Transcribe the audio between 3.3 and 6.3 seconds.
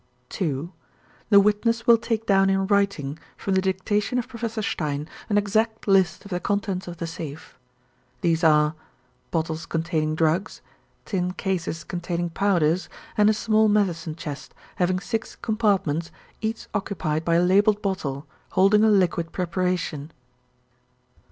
from the dictation of Professor Stein, an exact list